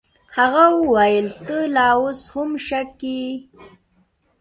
[0.37, 3.29] هغه وويل ته لا اوس هم شک کيې.